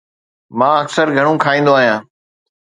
[0.57, 2.01] مان اڪثر گهڻو کائيندو آهيان